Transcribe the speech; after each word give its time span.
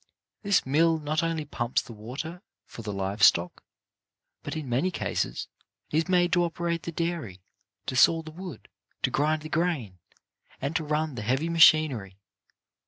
This 0.41 0.65
mill 0.65 0.97
not 0.97 1.21
only 1.21 1.45
pumps 1.45 1.79
the 1.83 1.93
water 1.93 2.41
for 2.65 2.81
the 2.81 2.91
live 2.91 3.21
stock, 3.21 3.63
but, 4.41 4.55
in 4.55 4.67
many 4.67 4.89
cases, 4.89 5.47
is 5.91 6.07
made 6.09 6.33
to 6.33 6.43
operate 6.43 6.81
the 6.81 6.91
dairy, 6.91 7.39
to 7.85 7.95
saw 7.95 8.23
the 8.23 8.31
wood, 8.31 8.67
to 9.03 9.11
grind 9.11 9.43
the 9.43 9.47
grain, 9.49 9.99
and 10.59 10.75
to 10.75 10.83
run 10.83 11.13
the 11.13 11.21
heavy 11.21 11.49
machinery. 11.49 12.17